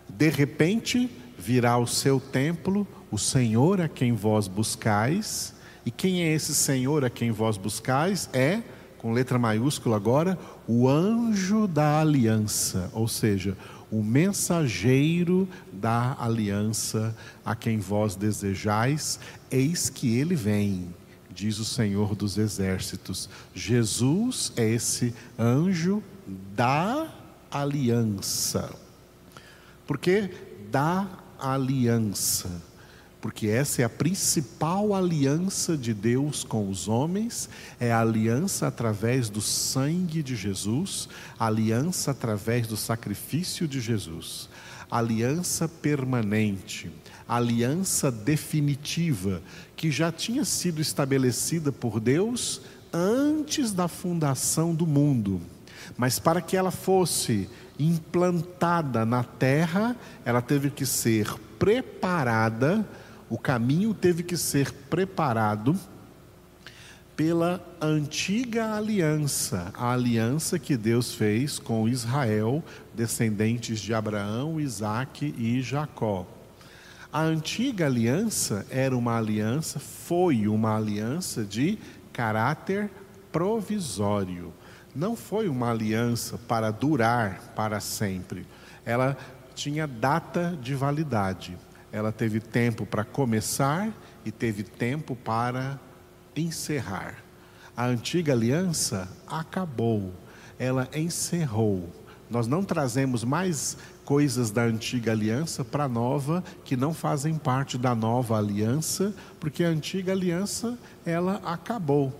De 0.09 0.27
repente 0.27 1.09
virá 1.39 1.77
o 1.77 1.87
seu 1.87 2.19
templo 2.19 2.85
o 3.09 3.17
Senhor 3.17 3.79
a 3.79 3.87
quem 3.87 4.11
vós 4.11 4.49
buscais. 4.49 5.55
E 5.85 5.91
quem 5.91 6.23
é 6.23 6.33
esse 6.33 6.53
Senhor 6.53 7.05
a 7.05 7.09
quem 7.09 7.31
vós 7.31 7.55
buscais? 7.55 8.29
É, 8.33 8.61
com 8.97 9.13
letra 9.13 9.39
maiúscula 9.39 9.95
agora, 9.95 10.37
o 10.67 10.89
anjo 10.89 11.69
da 11.69 12.01
aliança, 12.01 12.91
ou 12.91 13.07
seja, 13.07 13.57
o 13.89 14.03
mensageiro 14.03 15.47
da 15.71 16.17
aliança 16.19 17.15
a 17.45 17.55
quem 17.55 17.77
vós 17.77 18.13
desejais, 18.13 19.21
eis 19.49 19.89
que 19.89 20.17
ele 20.17 20.35
vem, 20.35 20.93
diz 21.33 21.59
o 21.59 21.65
Senhor 21.65 22.15
dos 22.15 22.37
exércitos. 22.37 23.29
Jesus 23.53 24.51
é 24.55 24.67
esse 24.67 25.13
anjo 25.37 26.03
da 26.27 27.13
aliança. 27.49 28.73
Por 29.85 29.97
que 29.97 30.29
da 30.71 31.07
aliança? 31.39 32.49
porque 33.21 33.47
essa 33.47 33.83
é 33.83 33.85
a 33.85 33.89
principal 33.89 34.95
aliança 34.95 35.77
de 35.77 35.93
Deus 35.93 36.43
com 36.43 36.67
os 36.67 36.87
homens, 36.87 37.47
é 37.79 37.91
a 37.91 38.01
aliança 38.01 38.67
através 38.67 39.29
do 39.29 39.39
sangue 39.39 40.23
de 40.23 40.35
Jesus, 40.35 41.07
aliança 41.37 42.09
através 42.09 42.65
do 42.65 42.75
sacrifício 42.75 43.67
de 43.67 43.79
Jesus, 43.79 44.49
aliança 44.89 45.69
permanente, 45.69 46.91
aliança 47.35 48.11
definitiva, 48.11 49.41
que 49.75 49.91
já 49.91 50.11
tinha 50.11 50.45
sido 50.45 50.81
estabelecida 50.81 51.71
por 51.71 51.99
Deus 51.99 52.61
antes 52.93 53.71
da 53.71 53.87
fundação 53.87 54.75
do 54.75 54.85
mundo. 54.85 55.41
Mas 55.97 56.19
para 56.19 56.41
que 56.41 56.57
ela 56.57 56.71
fosse 56.71 57.49
implantada 57.79 59.05
na 59.05 59.23
terra, 59.23 59.95
ela 60.23 60.41
teve 60.41 60.69
que 60.69 60.85
ser 60.85 61.33
preparada 61.57 62.85
o 63.31 63.37
caminho 63.37 63.93
teve 63.93 64.23
que 64.23 64.35
ser 64.35 64.73
preparado 64.73 65.73
pela 67.15 67.65
antiga 67.79 68.75
aliança, 68.75 69.71
a 69.73 69.93
aliança 69.93 70.59
que 70.59 70.75
Deus 70.75 71.13
fez 71.13 71.57
com 71.57 71.87
Israel, 71.87 72.61
descendentes 72.93 73.79
de 73.79 73.93
Abraão, 73.93 74.59
Isaque 74.59 75.33
e 75.37 75.61
Jacó. 75.61 76.27
A 77.13 77.23
antiga 77.23 77.87
aliança 77.87 78.65
era 78.69 78.95
uma 78.95 79.17
aliança, 79.17 79.79
foi 79.79 80.47
uma 80.47 80.77
aliança 80.77 81.43
de 81.43 81.77
caráter 82.13 82.89
provisório. 83.33 84.53
Não 84.95 85.13
foi 85.13 85.49
uma 85.49 85.71
aliança 85.71 86.37
para 86.37 86.71
durar 86.71 87.51
para 87.53 87.81
sempre. 87.81 88.47
Ela 88.85 89.17
tinha 89.53 89.85
data 89.85 90.57
de 90.61 90.73
validade. 90.73 91.57
Ela 91.91 92.13
teve 92.13 92.39
tempo 92.39 92.85
para 92.85 93.03
começar 93.03 93.91
e 94.23 94.31
teve 94.31 94.63
tempo 94.63 95.13
para 95.13 95.77
encerrar. 96.33 97.17
A 97.75 97.87
antiga 97.87 98.31
aliança 98.31 99.09
acabou, 99.27 100.13
ela 100.57 100.87
encerrou. 100.95 101.89
Nós 102.29 102.47
não 102.47 102.63
trazemos 102.63 103.25
mais 103.25 103.77
coisas 104.11 104.51
da 104.51 104.63
antiga 104.63 105.13
aliança 105.13 105.63
para 105.63 105.85
a 105.85 105.87
nova 105.87 106.43
que 106.65 106.75
não 106.75 106.93
fazem 106.93 107.35
parte 107.35 107.77
da 107.77 107.95
nova 107.95 108.37
aliança, 108.37 109.13
porque 109.39 109.63
a 109.63 109.69
antiga 109.69 110.11
aliança 110.11 110.77
ela 111.05 111.41
acabou. 111.45 112.11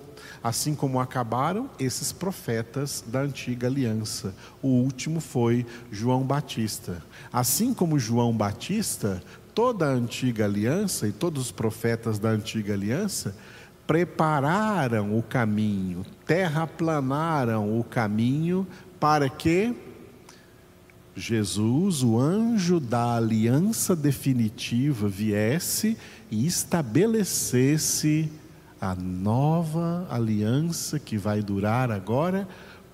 Assim 0.41 0.73
como 0.73 1.01
acabaram 1.01 1.69
esses 1.77 2.13
profetas 2.13 3.03
da 3.05 3.19
antiga 3.19 3.67
aliança. 3.67 4.33
O 4.61 4.69
último 4.69 5.19
foi 5.19 5.65
João 5.91 6.23
Batista. 6.23 7.03
Assim 7.29 7.73
como 7.73 7.99
João 7.99 8.31
Batista 8.31 9.21
toda 9.53 9.87
a 9.87 9.89
antiga 9.89 10.45
aliança 10.45 11.09
e 11.09 11.11
todos 11.11 11.47
os 11.47 11.51
profetas 11.51 12.17
da 12.17 12.29
antiga 12.29 12.73
aliança 12.73 13.35
prepararam 13.85 15.17
o 15.17 15.21
caminho, 15.21 16.05
terraplanaram 16.25 17.77
o 17.77 17.83
caminho 17.83 18.65
para 18.97 19.27
que 19.27 19.90
Jesus, 21.15 22.03
o 22.03 22.19
anjo 22.19 22.79
da 22.79 23.15
aliança 23.15 23.95
definitiva, 23.95 25.09
viesse 25.09 25.97
e 26.29 26.45
estabelecesse 26.45 28.31
a 28.79 28.95
nova 28.95 30.07
aliança 30.09 30.97
que 30.97 31.17
vai 31.17 31.41
durar 31.41 31.91
agora 31.91 32.47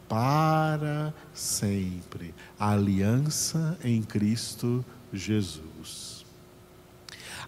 para 0.10 1.14
sempre 1.34 2.34
a 2.60 2.72
aliança 2.72 3.78
em 3.84 4.02
Cristo 4.02 4.84
Jesus. 5.14 6.26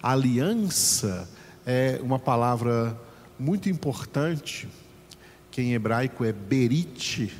Aliança 0.02 1.28
é 1.66 2.00
uma 2.02 2.18
palavra 2.18 2.98
muito 3.38 3.68
importante, 3.68 4.68
que 5.50 5.60
em 5.60 5.74
hebraico 5.74 6.24
é 6.24 6.32
berit. 6.32 7.32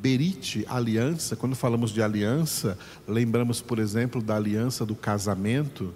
Berit, 0.00 0.64
aliança. 0.68 1.34
Quando 1.34 1.56
falamos 1.56 1.90
de 1.90 2.00
aliança, 2.00 2.78
lembramos, 3.06 3.60
por 3.60 3.78
exemplo, 3.78 4.22
da 4.22 4.36
aliança 4.36 4.86
do 4.86 4.94
casamento, 4.94 5.92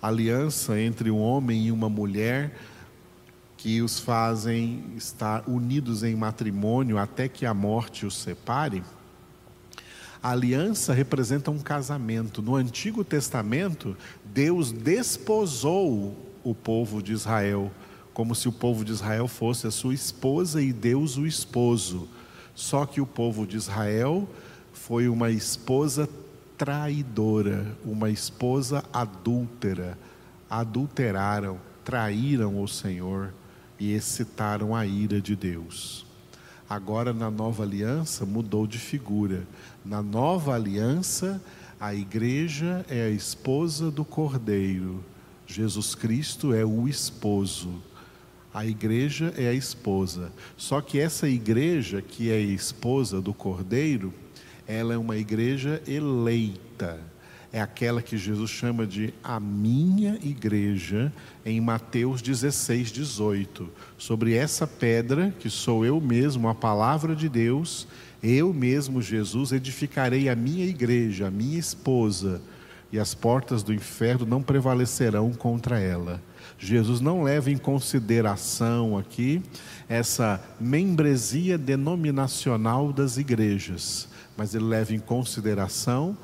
aliança 0.00 0.78
entre 0.78 1.10
um 1.10 1.18
homem 1.18 1.66
e 1.66 1.72
uma 1.72 1.88
mulher 1.88 2.54
que 3.56 3.80
os 3.80 3.98
fazem 3.98 4.84
estar 4.94 5.42
unidos 5.48 6.02
em 6.02 6.14
matrimônio 6.14 6.98
até 6.98 7.28
que 7.28 7.46
a 7.46 7.54
morte 7.54 8.04
os 8.04 8.14
separe. 8.14 8.82
A 10.22 10.32
aliança 10.32 10.92
representa 10.92 11.50
um 11.50 11.58
casamento. 11.58 12.42
No 12.42 12.56
Antigo 12.56 13.02
Testamento, 13.04 13.96
Deus 14.24 14.70
desposou 14.70 16.14
o 16.44 16.54
povo 16.54 17.02
de 17.02 17.12
Israel, 17.12 17.72
como 18.12 18.34
se 18.34 18.48
o 18.48 18.52
povo 18.52 18.84
de 18.84 18.92
Israel 18.92 19.26
fosse 19.26 19.66
a 19.66 19.70
sua 19.70 19.94
esposa 19.94 20.60
e 20.60 20.72
Deus 20.72 21.16
o 21.16 21.26
esposo. 21.26 22.08
Só 22.56 22.86
que 22.86 23.02
o 23.02 23.06
povo 23.06 23.46
de 23.46 23.56
Israel 23.56 24.26
foi 24.72 25.08
uma 25.08 25.30
esposa 25.30 26.08
traidora, 26.56 27.66
uma 27.84 28.08
esposa 28.08 28.82
adúltera. 28.90 29.98
Adulteraram, 30.48 31.58
traíram 31.84 32.62
o 32.62 32.66
Senhor 32.66 33.32
e 33.78 33.92
excitaram 33.92 34.74
a 34.74 34.86
ira 34.86 35.20
de 35.20 35.36
Deus. 35.36 36.06
Agora, 36.68 37.12
na 37.12 37.30
nova 37.30 37.62
aliança, 37.62 38.24
mudou 38.24 38.66
de 38.66 38.78
figura. 38.78 39.46
Na 39.84 40.02
nova 40.02 40.54
aliança, 40.54 41.40
a 41.78 41.94
igreja 41.94 42.86
é 42.88 43.02
a 43.02 43.10
esposa 43.10 43.90
do 43.90 44.04
cordeiro. 44.04 45.04
Jesus 45.46 45.94
Cristo 45.94 46.54
é 46.54 46.64
o 46.64 46.88
esposo. 46.88 47.82
A 48.56 48.64
igreja 48.64 49.34
é 49.36 49.48
a 49.48 49.52
esposa. 49.52 50.32
Só 50.56 50.80
que 50.80 50.98
essa 50.98 51.28
igreja, 51.28 52.00
que 52.00 52.30
é 52.30 52.36
a 52.36 52.40
esposa 52.40 53.20
do 53.20 53.34
cordeiro, 53.34 54.14
ela 54.66 54.94
é 54.94 54.96
uma 54.96 55.18
igreja 55.18 55.82
eleita. 55.86 56.98
É 57.52 57.60
aquela 57.60 58.00
que 58.00 58.16
Jesus 58.16 58.50
chama 58.50 58.86
de 58.86 59.12
a 59.22 59.38
minha 59.38 60.18
igreja, 60.22 61.12
em 61.44 61.60
Mateus 61.60 62.22
16, 62.22 62.90
18. 62.92 63.68
Sobre 63.98 64.32
essa 64.32 64.66
pedra, 64.66 65.34
que 65.38 65.50
sou 65.50 65.84
eu 65.84 66.00
mesmo, 66.00 66.48
a 66.48 66.54
palavra 66.54 67.14
de 67.14 67.28
Deus, 67.28 67.86
eu 68.22 68.54
mesmo, 68.54 69.02
Jesus, 69.02 69.52
edificarei 69.52 70.30
a 70.30 70.34
minha 70.34 70.64
igreja, 70.64 71.26
a 71.26 71.30
minha 71.30 71.58
esposa, 71.58 72.40
e 72.90 72.98
as 72.98 73.12
portas 73.12 73.62
do 73.62 73.74
inferno 73.74 74.24
não 74.24 74.40
prevalecerão 74.40 75.34
contra 75.34 75.78
ela. 75.78 76.22
Jesus 76.58 77.00
não 77.00 77.22
leva 77.22 77.50
em 77.50 77.56
consideração 77.56 78.96
aqui 78.96 79.42
essa 79.88 80.40
membresia 80.60 81.56
denominacional 81.56 82.92
das 82.92 83.16
igrejas, 83.16 84.08
mas 84.36 84.54
ele 84.54 84.64
leva 84.64 84.94
em 84.94 84.98
consideração 84.98 86.16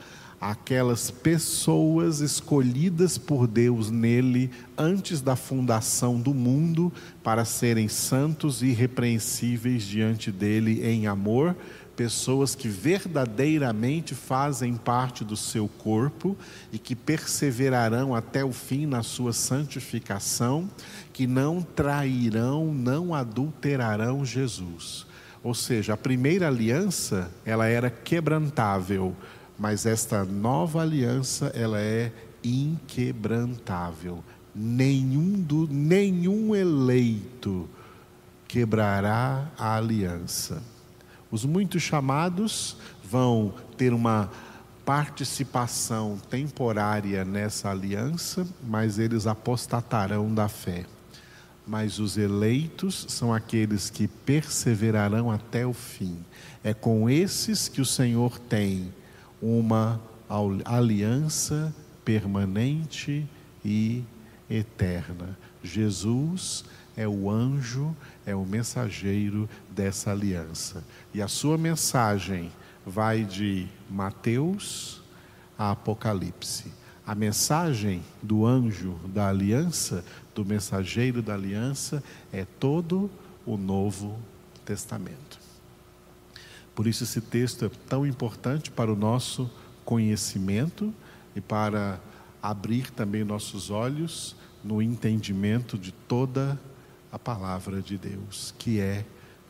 aquelas 0.42 1.08
pessoas 1.08 2.18
escolhidas 2.18 3.16
por 3.16 3.46
Deus 3.46 3.90
nele 3.90 4.50
antes 4.76 5.20
da 5.20 5.36
fundação 5.36 6.20
do 6.20 6.34
mundo 6.34 6.92
para 7.22 7.44
serem 7.44 7.86
santos 7.86 8.60
e 8.60 8.66
irrepreensíveis 8.66 9.84
diante 9.84 10.32
dele 10.32 10.84
em 10.84 11.06
amor 11.06 11.54
pessoas 11.96 12.54
que 12.54 12.68
verdadeiramente 12.68 14.14
fazem 14.14 14.74
parte 14.76 15.24
do 15.24 15.36
seu 15.36 15.68
corpo 15.68 16.36
e 16.72 16.78
que 16.78 16.96
perseverarão 16.96 18.14
até 18.14 18.44
o 18.44 18.52
fim 18.52 18.86
na 18.86 19.02
sua 19.02 19.32
santificação, 19.32 20.68
que 21.12 21.26
não 21.26 21.62
trairão, 21.62 22.72
não 22.72 23.14
adulterarão 23.14 24.24
Jesus. 24.24 25.06
Ou 25.42 25.54
seja, 25.54 25.94
a 25.94 25.96
primeira 25.96 26.48
aliança, 26.48 27.30
ela 27.44 27.66
era 27.66 27.90
quebrantável, 27.90 29.14
mas 29.58 29.86
esta 29.86 30.24
nova 30.24 30.82
aliança, 30.82 31.52
ela 31.54 31.80
é 31.80 32.12
inquebrantável. 32.42 34.22
Nenhum 34.54 35.32
do 35.40 35.66
nenhum 35.68 36.54
eleito 36.54 37.68
quebrará 38.46 39.50
a 39.58 39.76
aliança. 39.76 40.62
Os 41.32 41.46
muitos 41.46 41.82
chamados 41.82 42.76
vão 43.02 43.54
ter 43.78 43.94
uma 43.94 44.30
participação 44.84 46.18
temporária 46.28 47.24
nessa 47.24 47.70
aliança, 47.70 48.46
mas 48.62 48.98
eles 48.98 49.26
apostatarão 49.26 50.32
da 50.34 50.46
fé. 50.46 50.84
Mas 51.66 51.98
os 51.98 52.18
eleitos 52.18 53.06
são 53.08 53.32
aqueles 53.32 53.88
que 53.88 54.06
perseverarão 54.06 55.30
até 55.30 55.66
o 55.66 55.72
fim. 55.72 56.18
É 56.62 56.74
com 56.74 57.08
esses 57.08 57.66
que 57.66 57.80
o 57.80 57.86
Senhor 57.86 58.38
tem 58.38 58.92
uma 59.40 59.98
aliança 60.66 61.74
permanente 62.04 63.26
e 63.64 64.04
eterna. 64.50 65.38
Jesus 65.62 66.64
é 66.96 67.08
o 67.08 67.30
anjo, 67.30 67.96
é 68.26 68.34
o 68.34 68.44
mensageiro 68.44 69.48
dessa 69.74 70.10
aliança. 70.10 70.84
E 71.12 71.20
a 71.20 71.28
sua 71.28 71.58
mensagem 71.58 72.50
vai 72.86 73.24
de 73.24 73.66
Mateus 73.90 75.00
a 75.58 75.70
Apocalipse. 75.70 76.72
A 77.06 77.14
mensagem 77.14 78.02
do 78.22 78.46
anjo 78.46 78.98
da 79.06 79.28
aliança, 79.28 80.04
do 80.34 80.44
mensageiro 80.44 81.20
da 81.20 81.34
aliança, 81.34 82.02
é 82.32 82.44
todo 82.44 83.10
o 83.44 83.56
Novo 83.56 84.18
Testamento. 84.64 85.40
Por 86.74 86.86
isso, 86.86 87.04
esse 87.04 87.20
texto 87.20 87.64
é 87.64 87.70
tão 87.88 88.06
importante 88.06 88.70
para 88.70 88.92
o 88.92 88.96
nosso 88.96 89.50
conhecimento 89.84 90.92
e 91.34 91.40
para 91.40 92.00
abrir 92.42 92.90
também 92.90 93.24
nossos 93.24 93.70
olhos 93.70 94.36
no 94.64 94.80
entendimento 94.80 95.76
de 95.76 95.92
toda 95.92 96.58
a 97.10 97.18
palavra 97.18 97.82
de 97.82 97.98
Deus, 97.98 98.54
que 98.58 98.80
é 98.80 99.04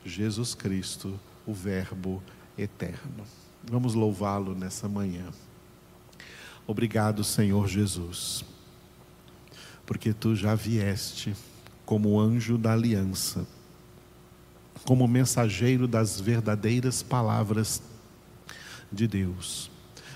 Jesus 0.04 0.54
Cristo, 0.54 1.18
o 1.46 1.52
Verbo 1.52 2.22
eterno. 2.56 3.24
Vamos 3.70 3.94
louvá-lo 3.94 4.54
nessa 4.54 4.88
manhã. 4.88 5.26
Obrigado, 6.66 7.24
Senhor 7.24 7.68
Jesus, 7.68 8.44
porque 9.84 10.12
tu 10.12 10.34
já 10.34 10.54
vieste 10.54 11.34
como 11.84 12.20
anjo 12.20 12.56
da 12.56 12.72
aliança, 12.72 13.46
como 14.84 15.06
mensageiro 15.06 15.86
das 15.86 16.20
verdadeiras 16.20 17.02
palavras 17.02 17.82
de 18.90 19.06
Deus, 19.06 19.70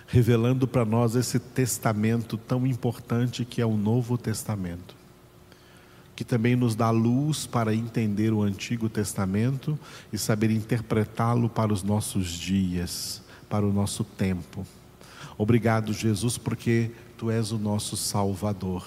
revelando 0.06 0.66
para 0.66 0.84
nós 0.84 1.14
esse 1.14 1.38
testamento 1.38 2.36
tão 2.36 2.66
importante 2.66 3.44
que 3.44 3.60
é 3.60 3.66
o 3.66 3.76
Novo 3.76 4.16
Testamento 4.16 5.05
que 6.16 6.24
também 6.24 6.56
nos 6.56 6.74
dá 6.74 6.90
luz 6.90 7.46
para 7.46 7.74
entender 7.74 8.32
o 8.32 8.42
Antigo 8.42 8.88
Testamento 8.88 9.78
e 10.10 10.16
saber 10.16 10.50
interpretá-lo 10.50 11.50
para 11.50 11.74
os 11.74 11.82
nossos 11.82 12.30
dias, 12.30 13.22
para 13.50 13.66
o 13.66 13.72
nosso 13.72 14.02
tempo. 14.02 14.66
Obrigado, 15.36 15.92
Jesus, 15.92 16.38
porque 16.38 16.90
tu 17.18 17.30
és 17.30 17.52
o 17.52 17.58
nosso 17.58 17.98
Salvador. 17.98 18.82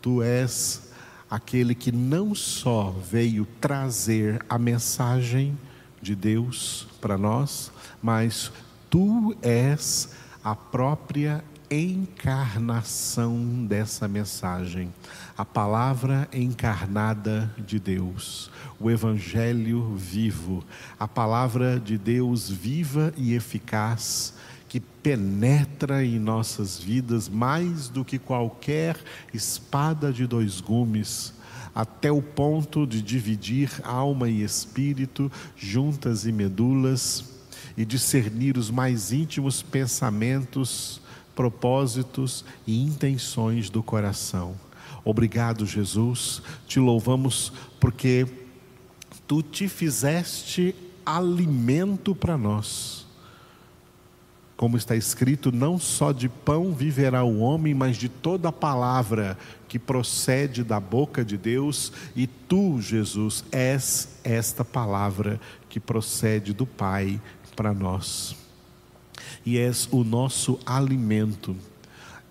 Tu 0.00 0.20
és 0.20 0.90
aquele 1.30 1.72
que 1.72 1.92
não 1.92 2.34
só 2.34 2.90
veio 2.90 3.46
trazer 3.60 4.44
a 4.48 4.58
mensagem 4.58 5.56
de 6.02 6.16
Deus 6.16 6.88
para 7.00 7.16
nós, 7.16 7.70
mas 8.02 8.50
tu 8.90 9.36
és 9.40 10.10
a 10.42 10.56
própria 10.56 11.44
encarnação 11.72 13.64
dessa 13.66 14.06
mensagem, 14.06 14.92
a 15.36 15.44
palavra 15.44 16.28
encarnada 16.32 17.52
de 17.58 17.78
Deus, 17.78 18.50
o 18.78 18.90
Evangelho 18.90 19.94
vivo, 19.96 20.64
a 20.98 21.08
palavra 21.08 21.80
de 21.80 21.96
Deus 21.96 22.50
viva 22.50 23.12
e 23.16 23.34
eficaz 23.34 24.34
que 24.68 24.80
penetra 24.80 26.04
em 26.04 26.18
nossas 26.18 26.78
vidas 26.78 27.28
mais 27.28 27.88
do 27.88 28.04
que 28.04 28.18
qualquer 28.18 28.96
espada 29.32 30.12
de 30.12 30.26
dois 30.26 30.60
gumes 30.60 31.34
até 31.74 32.12
o 32.12 32.20
ponto 32.20 32.86
de 32.86 33.00
dividir 33.00 33.70
alma 33.82 34.28
e 34.28 34.42
espírito, 34.42 35.32
juntas 35.56 36.26
e 36.26 36.32
medulas, 36.32 37.24
e 37.76 37.84
discernir 37.84 38.58
os 38.58 38.70
mais 38.70 39.12
íntimos 39.12 39.62
pensamentos 39.62 41.01
propósitos 41.34 42.44
e 42.66 42.82
intenções 42.82 43.70
do 43.70 43.82
coração. 43.82 44.54
Obrigado, 45.04 45.66
Jesus, 45.66 46.42
te 46.66 46.78
louvamos 46.78 47.52
porque 47.80 48.26
tu 49.26 49.42
te 49.42 49.68
fizeste 49.68 50.74
alimento 51.04 52.14
para 52.14 52.38
nós. 52.38 53.06
Como 54.56 54.76
está 54.76 54.94
escrito, 54.94 55.50
não 55.50 55.76
só 55.76 56.12
de 56.12 56.28
pão 56.28 56.72
viverá 56.72 57.24
o 57.24 57.40
homem, 57.40 57.74
mas 57.74 57.96
de 57.96 58.08
toda 58.08 58.52
palavra 58.52 59.36
que 59.66 59.76
procede 59.76 60.62
da 60.62 60.78
boca 60.78 61.24
de 61.24 61.36
Deus, 61.36 61.92
e 62.14 62.28
tu, 62.28 62.80
Jesus, 62.80 63.44
és 63.50 64.20
esta 64.22 64.64
palavra 64.64 65.40
que 65.68 65.80
procede 65.80 66.52
do 66.52 66.66
Pai 66.66 67.20
para 67.56 67.74
nós 67.74 68.41
e 69.44 69.58
és 69.58 69.88
o 69.90 70.04
nosso 70.04 70.58
alimento, 70.64 71.56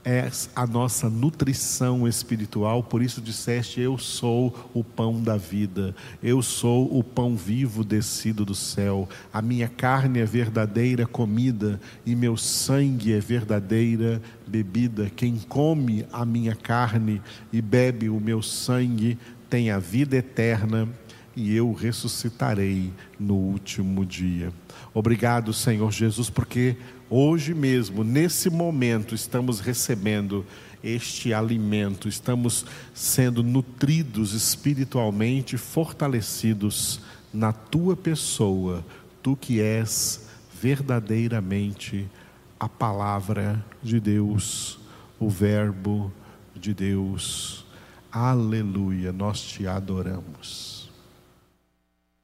és 0.04 0.50
a 0.56 0.66
nossa 0.66 1.10
nutrição 1.10 2.08
espiritual, 2.08 2.84
por 2.84 3.02
isso 3.02 3.22
disseste: 3.22 3.80
Eu 3.80 3.98
sou 3.98 4.70
o 4.74 4.84
pão 4.84 5.22
da 5.22 5.38
vida, 5.38 5.96
eu 6.24 6.42
sou 6.42 6.98
o 6.98 7.04
pão 7.04 7.36
vivo 7.36 7.84
descido 7.84 8.44
do 8.44 8.56
céu, 8.56 9.08
a 9.32 9.42
minha 9.42 9.68
carne 9.68 10.20
é 10.20 10.26
verdadeira 10.26 11.06
comida 11.06 11.80
e 12.06 12.16
meu 12.16 12.36
sangue 12.36 13.14
é 13.14 13.20
verdadeira 13.20 14.22
bebida. 14.48 15.12
Quem 15.16 15.38
come 15.38 16.06
a 16.12 16.26
minha 16.26 16.56
carne 16.56 17.22
e 17.54 17.62
bebe 17.62 18.10
o 18.10 18.20
meu 18.20 18.42
sangue 18.42 19.18
tem 19.50 19.70
a 19.70 19.80
vida 19.80 20.16
eterna 20.16 20.88
e 21.36 21.56
eu 21.56 21.72
ressuscitarei 21.74 22.92
no 23.20 23.36
último 23.36 24.06
dia. 24.06 24.52
Obrigado, 24.94 25.54
Senhor 25.54 25.92
Jesus, 25.92 26.30
porque 26.30 26.76
hoje 27.12 27.54
mesmo, 27.54 28.04
nesse 28.04 28.50
momento, 28.50 29.14
estamos 29.14 29.60
recebendo 29.60 30.46
este 30.82 31.34
alimento, 31.34 32.08
estamos 32.08 32.66
sendo 32.94 33.44
nutridos 33.44 34.34
espiritualmente, 34.34 35.58
fortalecidos 35.58 37.02
na 37.34 37.52
tua 37.52 37.98
pessoa, 37.98 38.84
tu 39.22 39.36
que 39.36 39.60
és 39.60 40.28
verdadeiramente 40.62 42.10
a 42.58 42.70
palavra 42.70 43.64
de 43.84 44.00
Deus, 44.00 44.80
o 45.20 45.30
Verbo 45.30 46.12
de 46.56 46.74
Deus, 46.74 47.66
Aleluia, 48.12 49.14
nós 49.14 49.42
te 49.42 49.66
adoramos. 49.66 50.81